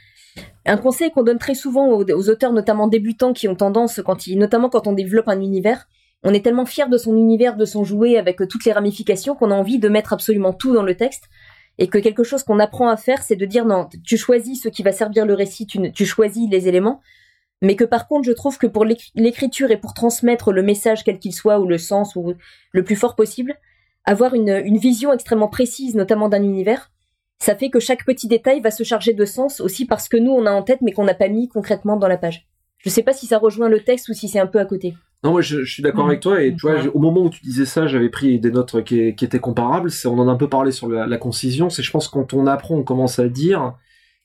Un 0.67 0.77
conseil 0.77 1.11
qu'on 1.11 1.23
donne 1.23 1.39
très 1.39 1.55
souvent 1.55 1.89
aux, 1.89 2.29
auteurs, 2.29 2.53
notamment 2.53 2.87
débutants, 2.87 3.33
qui 3.33 3.49
ont 3.49 3.55
tendance, 3.55 4.01
notamment 4.35 4.69
quand 4.69 4.87
on 4.87 4.93
développe 4.93 5.29
un 5.29 5.41
univers, 5.41 5.89
on 6.25 6.35
est 6.35 6.45
tellement 6.45 6.67
fier 6.67 6.89
de 6.89 6.99
son 6.99 7.17
univers, 7.17 7.57
de 7.57 7.65
son 7.65 7.85
jouet 7.85 8.17
avec 8.17 8.39
toutes 8.49 8.65
les 8.65 8.73
ramifications 8.73 9.35
qu'on 9.35 9.51
a 9.51 9.55
envie 9.55 9.79
de 9.79 9.89
mettre 9.89 10.13
absolument 10.13 10.53
tout 10.53 10.75
dans 10.75 10.83
le 10.83 10.97
texte. 10.97 11.25
Et 11.81 11.87
que 11.87 11.99
quelque 11.99 12.25
chose 12.25 12.43
qu'on 12.43 12.59
apprend 12.59 12.89
à 12.89 12.97
faire, 12.97 13.23
c'est 13.23 13.37
de 13.37 13.47
dire 13.47 13.65
non, 13.65 13.89
tu 14.05 14.17
choisis 14.17 14.63
ce 14.63 14.69
qui 14.69 14.83
va 14.83 14.91
servir 14.91 15.25
le 15.27 15.35
récit, 15.35 15.67
tu, 15.67 16.07
choisis 16.07 16.51
les 16.51 16.67
éléments. 16.67 17.01
Mais 17.63 17.77
que 17.77 17.85
par 17.85 18.09
contre, 18.09 18.27
je 18.27 18.33
trouve 18.33 18.59
que 18.59 18.67
pour 18.67 18.85
l'écriture 18.85 19.71
et 19.71 19.77
pour 19.77 19.95
transmettre 19.95 20.53
le 20.53 20.63
message 20.63 21.05
quel 21.05 21.21
qu'il 21.21 21.33
soit 21.33 21.61
ou 21.61 21.67
le 21.67 21.79
sens 21.79 22.17
ou 22.17 22.35
le 22.73 22.85
plus 22.85 22.97
fort 22.97 23.15
possible, 23.15 23.55
avoir 24.05 24.35
une, 24.35 24.61
une 24.65 24.79
vision 24.79 25.13
extrêmement 25.13 25.49
précise, 25.49 25.95
notamment 25.95 26.29
d'un 26.29 26.43
univers, 26.43 26.91
ça 27.39 27.55
fait 27.55 27.71
que 27.71 27.79
chaque 27.79 28.05
petit 28.05 28.27
détail 28.27 28.61
va 28.61 28.73
se 28.73 28.83
charger 28.83 29.13
de 29.13 29.25
sens 29.25 29.61
aussi 29.61 29.87
parce 29.87 30.09
que 30.09 30.17
nous 30.17 30.33
on 30.33 30.47
a 30.47 30.51
en 30.51 30.63
tête 30.63 30.81
mais 30.83 30.93
qu'on 30.93 31.05
n'a 31.05 31.15
pas 31.15 31.29
mis 31.29 31.49
concrètement 31.49 31.97
dans 31.97 32.09
la 32.09 32.19
page. 32.19 32.49
Je 32.79 32.91
sais 32.91 33.03
pas 33.03 33.13
si 33.13 33.27
ça 33.27 33.39
rejoint 33.39 33.69
le 33.69 33.83
texte 33.83 34.09
ou 34.09 34.15
si 34.15 34.29
c'est 34.29 34.41
un 34.41 34.47
peu 34.47 34.59
à 34.59 34.65
côté. 34.65 34.95
Non, 35.25 35.33
moi 35.33 35.41
je, 35.41 35.65
je 35.65 35.73
suis 35.73 35.83
d'accord 35.83 36.05
Mhm. 36.05 36.11
avec 36.11 36.21
toi 36.21 36.43
et 36.43 36.55
tu 36.55 36.61
vois, 36.63 36.81
au 36.95 36.99
moment 37.01 37.23
où 37.23 37.31
tu 37.31 37.43
disais 37.43 37.67
ça, 37.67 37.87
j'avais 37.89 38.09
pris 38.09 38.39
des 38.39 38.51
notes 38.53 38.85
qui, 38.85 39.15
qui 39.17 39.25
étaient 39.25 39.41
comparables. 39.41 39.91
C'est, 39.91 40.07
on 40.09 40.19
en 40.19 40.29
a 40.29 40.33
un 40.33 40.37
peu 40.37 40.49
parlé 40.49 40.71
sur 40.71 40.89
la, 40.89 41.07
la 41.07 41.17
concision. 41.19 41.71
C'est, 41.71 41.83
je 41.83 41.91
pense, 41.91 42.07
quand 42.09 42.35
on 42.35 42.47
apprend, 42.47 42.77
on 42.77 42.85
commence 42.85 43.19
à 43.19 43.29
dire 43.29 43.75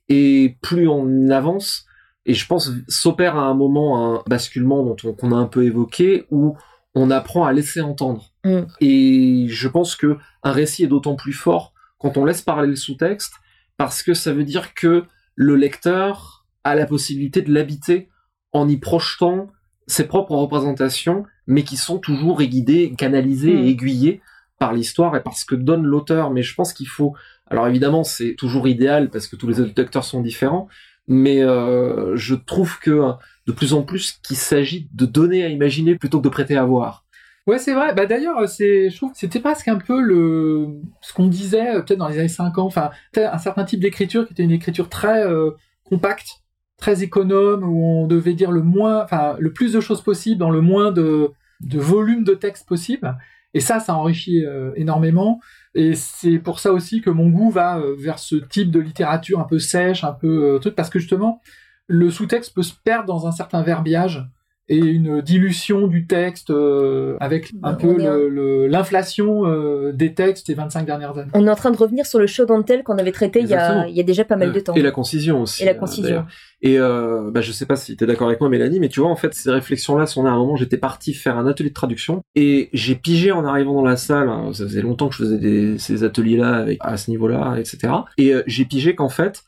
et 0.10 0.58
plus 0.62 0.88
on 0.88 1.30
avance. 1.30 1.86
Et 2.26 2.34
je 2.36 2.46
pense 2.48 2.72
s'opère 2.88 3.36
à 3.38 3.44
un 3.46 3.54
moment 3.54 4.16
un 4.16 4.24
basculement 4.28 4.84
dont 4.84 4.96
on, 5.04 5.14
qu'on 5.14 5.32
a 5.32 5.36
un 5.36 5.48
peu 5.48 5.66
évoqué 5.66 6.26
où 6.32 6.56
on 6.96 7.10
apprend 7.10 7.44
à 7.46 7.52
laisser 7.54 7.82
entendre. 7.82 8.32
Mm. 8.46 8.62
Et 8.80 9.46
je 9.50 9.68
pense 9.68 9.96
que 9.96 10.18
un 10.44 10.52
récit 10.52 10.84
est 10.84 10.88
d'autant 10.88 11.16
plus 11.16 11.34
fort 11.34 11.74
quand 11.98 12.18
on 12.18 12.24
laisse 12.26 12.42
parler 12.44 12.68
le 12.68 12.76
sous-texte 12.76 13.34
parce 13.78 14.04
que 14.04 14.14
ça 14.14 14.32
veut 14.32 14.44
dire 14.44 14.74
que 14.76 15.04
le 15.36 15.56
lecteur 15.56 16.46
a 16.64 16.76
la 16.76 16.86
possibilité 16.86 17.42
de 17.42 17.52
l'habiter 17.52 18.10
en 18.52 18.70
y 18.70 18.78
projetant 18.78 19.48
ses 19.88 20.08
propres 20.08 20.36
représentations, 20.36 21.25
mais 21.48 21.63
qui 21.63 21.78
sont 21.78 22.00
toujours 22.00 22.42
guidées, 22.42 22.94
canalisées 22.98 23.54
Mm. 23.54 23.60
et 23.60 23.70
aiguillées 23.70 24.22
par 24.60 24.74
l'histoire 24.74 25.16
et 25.16 25.24
par 25.24 25.36
ce 25.36 25.46
que 25.46 25.56
donne 25.56 25.84
l'auteur. 25.84 26.32
Mais 26.32 26.44
je 26.44 26.56
pense 26.56 26.74
qu'il 26.74 26.88
faut. 26.88 27.13
Alors 27.48 27.68
évidemment, 27.68 28.04
c'est 28.04 28.36
toujours 28.36 28.68
idéal 28.68 29.10
parce 29.10 29.28
que 29.28 29.36
tous 29.36 29.48
les 29.48 29.66
lecteurs 29.75 30.04
sont 30.04 30.22
différents, 30.22 30.68
mais 31.08 31.44
euh, 31.44 32.16
je 32.16 32.36
trouve 32.36 32.80
que 32.80 32.92
euh, 32.92 33.12
de 33.48 33.52
plus 33.52 33.74
en 33.74 33.84
plus 33.84 34.20
qu'il 34.24 34.38
s'agit 34.38 34.88
de 34.94 35.06
donner 35.06 35.44
à 35.44 35.50
imaginer 35.50 35.96
plutôt 35.96 36.20
que 36.20 36.24
de 36.24 36.30
prêter 36.30 36.56
à 36.56 36.63
voir. 36.63 37.04
Ouais, 37.46 37.60
c'est 37.60 37.74
vrai. 37.74 37.94
Bah 37.94 38.06
d'ailleurs, 38.06 38.48
c'est, 38.48 38.90
je 38.90 38.96
trouve, 38.96 39.12
que 39.12 39.18
c'était 39.18 39.42
presque 39.42 39.68
un 39.68 39.78
peu 39.78 40.00
le, 40.00 40.80
ce 41.02 41.13
qu'on 41.13 41.28
disait 41.28 41.75
euh, 41.75 41.82
peut-être 41.82 42.00
dans 42.00 42.08
les 42.08 42.20
années 42.20 42.30
50. 42.30 42.66
Enfin, 42.66 42.92
un 43.18 43.38
certain 43.38 43.66
type 43.66 43.82
d'écriture 43.82 44.25
qui 44.25 44.32
était 44.32 44.44
une 44.44 44.52
écriture 44.52 44.88
très 44.88 45.25
euh, 45.28 45.52
compacte, 45.84 46.43
très 46.84 47.02
économe, 47.02 47.63
où 47.63 47.82
on 47.82 48.08
devait 48.08 48.34
dire 48.34 48.52
le 48.52 48.62
moins, 48.62 49.06
enfin, 49.06 49.38
le 49.40 49.54
plus 49.54 49.72
de 49.72 49.80
choses 49.80 50.02
possible 50.02 50.38
dans 50.38 50.50
le 50.50 50.60
moins 50.60 50.92
de, 50.92 51.32
de 51.62 51.80
volume 51.80 52.25
de 52.25 52.34
texte 52.34 52.68
possible. 52.68 53.18
Et 53.54 53.62
ça, 53.62 53.80
ça 53.80 53.96
enrichit 53.96 54.44
euh, 54.46 54.74
énormément. 54.75 55.40
Et 55.75 55.96
c'est 55.96 56.40
pour 56.40 56.60
ça 56.60 56.74
aussi 56.74 57.00
que 57.00 57.10
mon 57.10 57.30
goût 57.30 57.52
va 57.52 57.78
euh, 57.78 57.96
vers 57.98 58.20
ce 58.20 58.36
type 58.36 58.70
de 58.70 58.82
littérature 58.82 59.40
un 59.40 59.46
peu 59.46 59.60
sèche, 59.60 60.04
un 60.04 60.12
peu 60.12 60.56
euh, 60.56 60.60
truc, 60.60 60.75
parce 60.75 60.90
que 60.90 61.00
justement, 61.00 61.40
le 61.88 62.12
sous-texte 62.12 62.54
peut 62.54 62.63
se 62.63 62.74
perdre 62.84 63.06
dans 63.06 63.28
un 63.28 63.32
certain 63.32 63.62
verbiage 63.62 64.28
et 64.74 64.77
une 64.77 65.22
dilution 65.22 65.88
du 65.88 66.08
texte 66.08 66.50
euh, 66.50 67.15
avec 67.20 67.51
un 67.63 67.74
On 67.74 67.75
peu 67.75 68.00
est 68.01 68.06
le- 68.06 68.30
le- 68.30 68.68
l'inflation 68.68 69.46
euh, 69.46 69.92
des 69.94 70.13
textes 70.13 70.48
des 70.48 70.53
25 70.53 70.86
dernières 70.86 71.18
années. 71.18 71.32
On 71.34 71.46
est 71.46 71.50
en 71.50 71.56
train 71.56 71.72
de 71.72 71.77
revenir 71.77 72.06
sur 72.06 72.20
le 72.20 72.27
show 72.27 72.46
and 72.50 72.63
tell 72.63 72.84
qu'on 72.84 72.98
avait 72.98 73.12
traité 73.12 73.39
il 73.42 73.48
y, 73.48 73.53
a, 73.53 73.88
il 73.88 73.96
y 73.96 74.00
a 74.00 74.03
déjà 74.03 74.24
pas 74.25 74.36
mal 74.36 74.51
de 74.51 74.60
temps. 74.60 74.74
Et 74.74 74.82
la 74.82 74.92
concision 74.92 75.42
aussi. 75.42 75.63
Et 75.63 75.65
la 75.65 75.72
euh, 75.74 75.75
concision. 75.75 76.25
Et 76.62 76.80
euh, 76.80 77.30
bah, 77.32 77.42
je 77.42 77.51
sais 77.51 77.65
pas 77.65 77.75
si 77.75 77.96
tu 77.98 78.03
es 78.03 78.08
d'accord 78.08 78.27
avec 78.27 78.39
moi, 78.39 78.50
Mélanie, 78.50 78.80
mais 78.80 78.88
tu 78.89 79.01
vois, 79.01 79.10
en 79.10 79.15
fait, 79.18 79.34
ces 79.34 79.51
réflexions-là 79.51 80.06
sont 80.06 80.24
nées 80.24 80.30
à 80.30 80.34
un 80.34 80.38
moment, 80.38 80.56
j'étais 80.56 80.77
parti 80.77 81.13
faire 81.13 81.38
un 81.38 81.46
atelier 81.46 81.70
de 81.70 81.74
traduction, 81.74 82.22
et 82.36 82.70
j'ai 82.74 82.96
pigé 82.96 83.32
en 83.34 83.44
arrivant 83.46 83.74
dans 83.74 83.86
la 83.86 83.98
salle, 83.98 84.30
hein, 84.30 84.50
ça 84.53 84.63
faisait 84.63 84.82
longtemps 84.82 85.10
que 85.10 85.15
je 85.15 85.24
faisais 85.24 85.38
des, 85.39 85.77
ces 85.77 86.03
ateliers-là 86.06 86.65
à 86.80 86.96
ce 86.98 87.10
niveau-là, 87.12 87.56
etc. 87.60 87.94
Et 88.18 88.34
euh, 88.34 88.44
j'ai 88.48 88.63
pigé 88.65 88.96
qu'en 88.96 89.10
fait, 89.10 89.44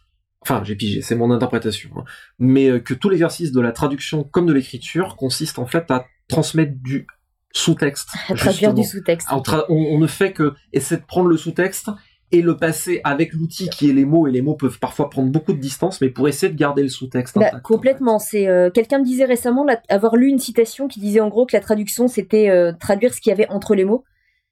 enfin, 0.45 0.63
j'ai 0.63 0.75
pigé, 0.75 1.01
c'est 1.01 1.15
mon 1.15 1.31
interprétation, 1.31 1.89
hein, 1.97 2.03
mais 2.39 2.69
euh, 2.69 2.79
que 2.79 2.93
tout 2.93 3.09
l'exercice 3.09 3.51
de 3.51 3.61
la 3.61 3.71
traduction 3.71 4.23
comme 4.23 4.45
de 4.45 4.53
l'écriture 4.53 5.15
consiste 5.15 5.59
en 5.59 5.65
fait 5.65 5.89
à 5.89 6.05
transmettre 6.27 6.73
du 6.75 7.07
sous-texte. 7.51 8.09
à 8.29 8.35
traduire 8.35 8.73
du 8.73 8.83
sous-texte. 8.83 9.27
On, 9.69 9.97
ne 9.97 10.07
fait 10.07 10.33
que 10.33 10.53
essayer 10.73 10.99
de 10.99 11.05
prendre 11.05 11.29
le 11.29 11.37
sous-texte 11.37 11.89
et 12.31 12.41
le 12.41 12.57
passer 12.57 13.01
avec 13.03 13.33
l'outil 13.33 13.69
qui 13.69 13.89
est 13.89 13.93
les 13.93 14.03
mots, 14.03 14.27
et 14.27 14.31
les 14.31 14.41
mots 14.41 14.55
peuvent 14.55 14.79
parfois 14.79 15.09
prendre 15.09 15.31
beaucoup 15.31 15.53
de 15.53 15.59
distance, 15.59 16.01
mais 16.01 16.09
pour 16.09 16.27
essayer 16.27 16.51
de 16.51 16.57
garder 16.57 16.83
le 16.83 16.89
sous-texte. 16.89 17.37
Bah, 17.37 17.51
en 17.53 17.59
complètement. 17.59 18.19
C'est 18.19 18.47
euh, 18.47 18.69
quelqu'un 18.69 18.99
me 18.99 19.05
disait 19.05 19.25
récemment 19.25 19.65
avoir 19.89 20.15
lu 20.15 20.27
une 20.27 20.39
citation 20.39 20.87
qui 20.87 20.99
disait 20.99 21.21
en 21.21 21.29
gros 21.29 21.45
que 21.45 21.55
la 21.55 21.61
traduction 21.61 22.07
c'était 22.07 22.49
euh, 22.49 22.73
traduire 22.79 23.13
ce 23.13 23.21
qu'il 23.21 23.29
y 23.29 23.33
avait 23.33 23.47
entre 23.49 23.75
les 23.75 23.85
mots. 23.85 24.03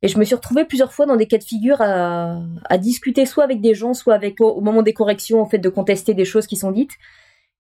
Et 0.03 0.09
je 0.09 0.19
me 0.19 0.25
suis 0.25 0.35
retrouvée 0.35 0.65
plusieurs 0.65 0.93
fois 0.93 1.05
dans 1.05 1.15
des 1.15 1.25
cas 1.27 1.37
de 1.37 1.43
figure 1.43 1.77
à, 1.81 2.39
à 2.69 2.77
discuter 2.77 3.25
soit 3.25 3.45
avec 3.45 3.61
des 3.61 3.73
gens, 3.73 3.93
soit 3.93 4.13
avec 4.13 4.39
au 4.41 4.59
moment 4.61 4.83
des 4.83 4.93
corrections, 4.93 5.41
en 5.41 5.45
fait, 5.45 5.59
de 5.59 5.69
contester 5.69 6.13
des 6.13 6.25
choses 6.25 6.45
qui 6.45 6.57
sont 6.57 6.71
dites 6.71 6.91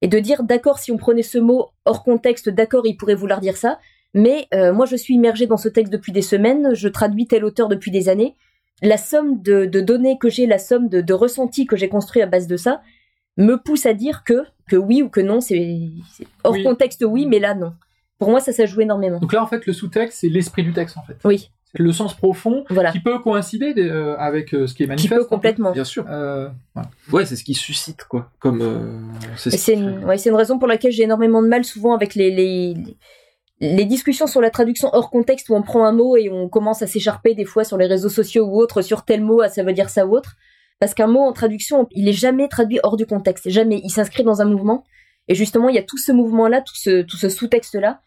et 0.01 0.07
de 0.07 0.19
dire 0.19 0.43
d'accord 0.43 0.77
si 0.77 0.91
on 0.91 0.97
prenait 0.97 1.23
ce 1.23 1.37
mot 1.37 1.69
hors 1.85 2.03
contexte, 2.03 2.49
d'accord 2.49 2.85
il 2.85 2.97
pourrait 2.97 3.15
vouloir 3.15 3.39
dire 3.39 3.55
ça, 3.55 3.79
mais 4.13 4.47
euh, 4.53 4.73
moi 4.73 4.85
je 4.85 4.97
suis 4.97 5.13
immergée 5.15 5.47
dans 5.47 5.55
ce 5.57 5.69
texte 5.69 5.91
depuis 5.91 6.11
des 6.11 6.21
semaines, 6.21 6.73
je 6.73 6.89
traduis 6.89 7.25
tel 7.25 7.45
auteur 7.45 7.69
depuis 7.69 7.89
des 7.91 8.09
années. 8.09 8.35
La 8.81 8.97
somme 8.97 9.41
de, 9.41 9.63
de 9.65 9.79
données 9.79 10.17
que 10.19 10.29
j'ai, 10.29 10.45
la 10.45 10.59
somme 10.59 10.89
de, 10.89 10.99
de 10.99 11.13
ressentis 11.13 11.65
que 11.65 11.77
j'ai 11.77 11.87
construit 11.87 12.21
à 12.21 12.25
base 12.25 12.47
de 12.47 12.57
ça, 12.57 12.81
me 13.37 13.55
pousse 13.55 13.85
à 13.85 13.93
dire 13.93 14.25
que, 14.25 14.43
que 14.67 14.75
oui 14.75 15.01
ou 15.01 15.07
que 15.09 15.21
non, 15.21 15.39
c'est 15.39 15.89
hors 16.43 16.51
Oui. 16.53 16.63
contexte 16.63 17.05
oui, 17.07 17.25
mais 17.25 17.39
là 17.39 17.55
non. 17.55 17.73
Pour 18.19 18.29
moi, 18.29 18.41
ça, 18.41 18.51
ça 18.51 18.65
joue 18.65 18.81
énormément. 18.81 19.19
Donc 19.19 19.33
là, 19.33 19.41
en 19.41 19.47
fait, 19.47 19.65
le 19.65 19.73
sous-texte, 19.73 20.19
c'est 20.21 20.29
l'esprit 20.29 20.63
du 20.63 20.71
texte, 20.73 20.97
en 20.97 21.03
fait. 21.03 21.15
Oui, 21.25 21.49
le 21.75 21.91
sens 21.91 22.13
profond 22.15 22.65
voilà. 22.69 22.91
qui 22.91 22.99
peut 22.99 23.17
coïncider 23.19 23.73
euh, 23.77 24.15
avec 24.17 24.53
euh, 24.53 24.67
ce 24.67 24.73
qui 24.75 24.83
est 24.83 24.85
Qui 24.85 24.89
manifeste. 24.89 25.09
peut 25.15 25.19
un 25.21 25.23
peu. 25.23 25.29
complètement. 25.29 25.71
Bien 25.71 25.83
sûr. 25.83 26.05
Euh, 26.09 26.47
voilà. 26.75 26.89
Ouais, 27.11 27.25
c'est 27.25 27.35
ce 27.35 27.43
qui 27.43 27.55
suscite, 27.55 28.03
quoi. 28.05 28.29
Comme. 28.39 28.61
euh, 28.61 28.99
c'est 29.37 29.49
ce 29.49 29.65
qui 29.71 29.71
une, 29.73 29.99
fait- 29.99 30.05
ouais, 30.05 30.17
c'est 30.17 30.29
une 30.29 30.35
raison 30.35 30.59
pour 30.59 30.67
laquelle 30.67 30.91
j'ai 30.91 31.03
énormément 31.03 31.41
de 31.41 31.47
mal 31.47 31.63
souvent 31.65 31.93
avec 31.95 32.13
les, 32.15 32.29
les, 32.29 32.75
les 33.59 33.85
discussions 33.85 34.27
sur 34.27 34.39
la 34.41 34.49
traduction 34.51 34.89
hors 34.93 35.09
contexte 35.09 35.49
où 35.49 35.55
on 35.55 35.61
prend 35.63 35.85
un 35.85 35.93
mot 35.93 36.15
et 36.15 36.29
on 36.29 36.47
commence 36.49 36.81
à 36.81 36.87
s'écharper 36.87 37.33
des 37.33 37.45
fois 37.45 37.63
sur 37.63 37.77
les 37.77 37.87
réseaux 37.87 38.09
sociaux 38.09 38.45
ou 38.45 38.59
autres 38.61 38.81
sur 38.81 39.03
tel 39.03 39.21
mot, 39.21 39.41
ah, 39.41 39.49
ça 39.49 39.63
veut 39.63 39.73
dire 39.73 39.89
ça 39.89 40.05
ou 40.05 40.15
autre. 40.15 40.35
Parce 40.79 40.93
qu'un 40.93 41.07
mot 41.07 41.21
en 41.21 41.33
traduction, 41.33 41.87
il 41.91 42.07
est 42.09 42.13
jamais 42.13 42.47
traduit 42.49 42.79
hors 42.83 42.97
du 42.97 43.05
contexte. 43.05 43.49
Jamais. 43.49 43.79
Il 43.83 43.89
s'inscrit 43.89 44.23
dans 44.23 44.41
un 44.41 44.45
mouvement. 44.45 44.83
Et 45.29 45.35
justement, 45.35 45.69
il 45.69 45.75
y 45.75 45.79
a 45.79 45.83
tout 45.83 45.97
ce 45.97 46.11
mouvement-là, 46.11 46.59
tout 46.61 46.75
ce, 46.75 47.01
tout 47.03 47.15
ce 47.15 47.29
sous-texte-là 47.29 48.01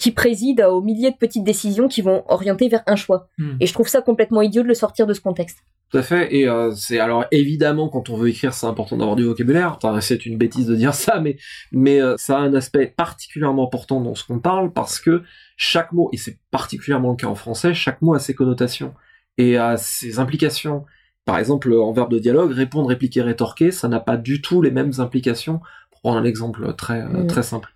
qui 0.00 0.12
préside 0.12 0.62
aux 0.62 0.80
milliers 0.80 1.10
de 1.10 1.16
petites 1.16 1.44
décisions 1.44 1.86
qui 1.86 2.00
vont 2.00 2.24
orienter 2.26 2.68
vers 2.68 2.82
un 2.86 2.96
choix. 2.96 3.28
Hmm. 3.36 3.56
Et 3.60 3.66
je 3.66 3.72
trouve 3.74 3.86
ça 3.86 4.00
complètement 4.00 4.40
idiot 4.40 4.62
de 4.62 4.68
le 4.68 4.74
sortir 4.74 5.06
de 5.06 5.12
ce 5.12 5.20
contexte. 5.20 5.58
Tout 5.90 5.98
à 5.98 6.02
fait. 6.02 6.34
Et 6.34 6.48
euh, 6.48 6.70
c'est 6.74 6.98
alors 6.98 7.26
évidemment 7.32 7.90
quand 7.90 8.08
on 8.08 8.16
veut 8.16 8.30
écrire, 8.30 8.54
c'est 8.54 8.66
important 8.66 8.96
d'avoir 8.96 9.14
du 9.14 9.24
vocabulaire. 9.24 9.76
Enfin, 9.76 10.00
c'est 10.00 10.24
une 10.24 10.38
bêtise 10.38 10.66
de 10.66 10.74
dire 10.74 10.94
ça, 10.94 11.20
mais 11.20 11.36
mais 11.70 12.00
euh, 12.00 12.14
ça 12.16 12.38
a 12.38 12.40
un 12.40 12.54
aspect 12.54 12.86
particulièrement 12.86 13.66
important 13.66 14.00
dans 14.00 14.14
ce 14.14 14.24
qu'on 14.24 14.38
parle 14.38 14.72
parce 14.72 15.00
que 15.00 15.22
chaque 15.58 15.92
mot, 15.92 16.08
et 16.12 16.16
c'est 16.16 16.38
particulièrement 16.50 17.10
le 17.10 17.16
cas 17.16 17.26
en 17.26 17.34
français, 17.34 17.74
chaque 17.74 18.00
mot 18.00 18.14
a 18.14 18.18
ses 18.20 18.34
connotations 18.34 18.94
et 19.36 19.58
a 19.58 19.76
ses 19.76 20.18
implications. 20.18 20.86
Par 21.26 21.38
exemple, 21.38 21.72
en 21.74 21.92
verbe 21.92 22.10
de 22.10 22.18
dialogue, 22.18 22.52
répondre, 22.52 22.88
répliquer, 22.88 23.20
rétorquer, 23.20 23.70
ça 23.70 23.88
n'a 23.88 24.00
pas 24.00 24.16
du 24.16 24.40
tout 24.40 24.62
les 24.62 24.70
mêmes 24.70 24.92
implications. 24.98 25.60
Pour 25.90 26.00
prendre 26.00 26.18
un 26.18 26.24
exemple 26.24 26.72
très 26.74 27.02
euh, 27.02 27.24
Mm. 27.24 27.26
très 27.26 27.42
simple. 27.42 27.74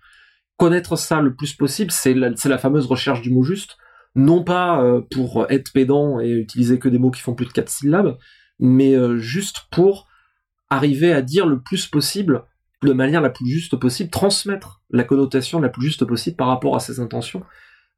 Connaître 0.57 0.95
ça 0.95 1.21
le 1.21 1.35
plus 1.35 1.53
possible, 1.53 1.91
c'est 1.91 2.13
la, 2.13 2.57
fameuse 2.57 2.85
recherche 2.85 3.21
du 3.21 3.29
mot 3.29 3.43
juste. 3.43 3.77
Non 4.15 4.43
pas 4.43 4.81
euh, 4.81 5.01
pour 5.11 5.45
être 5.49 5.73
pédant 5.73 6.21
et 6.21 6.29
utiliser 6.29 6.79
que 6.79 6.87
des 6.87 6.97
mots 6.97 7.11
qui 7.11 7.21
font 7.21 7.35
plus 7.35 7.45
de 7.45 7.51
quatre 7.51 7.69
syllabes, 7.69 8.17
mais 8.59 8.95
euh, 8.95 9.17
juste 9.17 9.65
pour 9.71 10.07
arriver 10.69 11.11
à 11.11 11.21
dire 11.21 11.45
le 11.45 11.61
plus 11.61 11.87
possible, 11.87 12.43
de 12.83 12.93
manière 12.93 13.21
la 13.21 13.29
plus 13.29 13.47
juste 13.47 13.75
possible, 13.75 14.09
transmettre 14.09 14.81
la 14.89 15.03
connotation 15.03 15.59
la 15.59 15.69
plus 15.69 15.83
juste 15.83 16.05
possible 16.05 16.37
par 16.37 16.47
rapport 16.47 16.75
à 16.75 16.79
ses 16.79 17.01
intentions. 17.01 17.43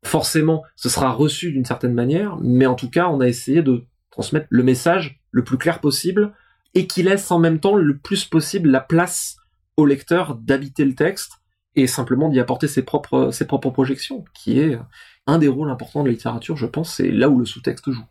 Forcément, 0.03 0.63
ce 0.75 0.89
sera 0.89 1.11
reçu 1.11 1.51
d'une 1.51 1.65
certaine 1.65 1.93
manière, 1.93 2.37
mais 2.41 2.65
en 2.65 2.75
tout 2.75 2.89
cas, 2.89 3.07
on 3.07 3.19
a 3.19 3.27
essayé 3.27 3.61
de 3.61 3.85
transmettre 4.09 4.47
le 4.49 4.63
message 4.63 5.21
le 5.31 5.43
plus 5.43 5.57
clair 5.57 5.79
possible 5.79 6.33
et 6.73 6.87
qui 6.87 7.03
laisse 7.03 7.29
en 7.29 7.39
même 7.39 7.59
temps 7.59 7.75
le 7.75 7.97
plus 7.97 8.25
possible 8.25 8.69
la 8.69 8.81
place 8.81 9.37
au 9.75 9.85
lecteur 9.85 10.35
d'habiter 10.35 10.85
le 10.85 10.95
texte 10.95 11.33
et 11.77 11.85
simplement 11.85 12.27
d'y 12.27 12.39
apporter 12.39 12.67
ses 12.67 12.81
propres, 12.81 13.31
projections, 13.71 14.25
qui 14.33 14.59
est 14.59 14.79
un 15.27 15.37
des 15.37 15.47
rôles 15.47 15.69
importants 15.69 16.01
de 16.01 16.07
la 16.07 16.13
littérature, 16.13 16.57
je 16.57 16.65
pense, 16.65 16.95
c'est 16.95 17.11
là 17.11 17.29
où 17.29 17.37
le 17.37 17.45
sous-texte 17.45 17.91
joue. 17.91 18.03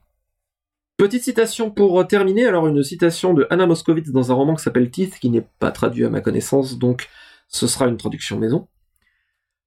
Petite 0.97 1.25
citation 1.25 1.71
pour 1.71 2.07
terminer, 2.07 2.47
alors 2.47 2.69
une 2.69 2.85
citation 2.85 3.35
de 3.35 3.47
Anna 3.51 3.67
Moskowitz 3.67 4.11
dans 4.11 4.31
un 4.31 4.35
roman 4.35 4.55
qui 4.55 4.63
s'appelle 4.63 4.91
Teeth, 4.91 5.19
qui 5.19 5.31
n'est 5.31 5.47
pas 5.59 5.73
traduit 5.73 6.05
à 6.05 6.11
ma 6.11 6.21
connaissance, 6.21 6.79
donc 6.79 7.09
ce 7.49 7.67
sera 7.67 7.89
une 7.89 7.97
traduction 7.97 8.39
maison. 8.39 8.69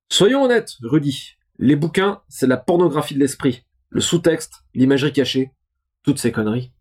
Soyons 0.09 0.43
honnêtes, 0.43 0.77
Rudy, 0.81 1.35
les 1.59 1.75
bouquins, 1.75 2.21
c'est 2.29 2.47
la 2.47 2.57
pornographie 2.57 3.15
de 3.15 3.19
l'esprit, 3.19 3.65
le 3.89 3.99
sous-texte, 3.99 4.63
l'imagerie 4.73 5.13
cachée, 5.13 5.51
toutes 6.03 6.19
ces 6.19 6.31
conneries. 6.31 6.71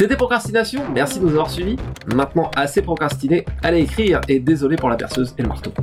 C'était 0.00 0.16
Procrastination, 0.16 0.80
merci 0.94 1.18
de 1.18 1.24
nous 1.26 1.32
avoir 1.32 1.50
suivis. 1.50 1.76
Maintenant 2.06 2.50
assez 2.56 2.80
procrastiné, 2.80 3.44
allez 3.62 3.82
écrire 3.82 4.22
et 4.28 4.40
désolé 4.40 4.76
pour 4.76 4.88
la 4.88 4.96
perceuse 4.96 5.34
et 5.36 5.42
le 5.42 5.48
marteau. 5.48 5.74